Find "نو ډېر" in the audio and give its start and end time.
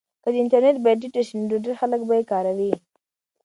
1.37-1.75